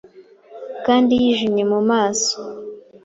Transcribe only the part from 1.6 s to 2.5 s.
mu maso,